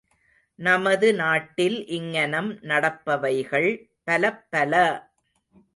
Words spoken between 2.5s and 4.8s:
நடப்பவைகள் பலப்பல!